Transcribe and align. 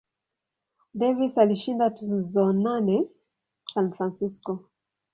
Davis 0.99 1.37
alishinda 1.37 1.89
tuzo 1.89 2.51
nane 2.53 3.05
San 3.73 3.93
Francisco. 3.93 4.69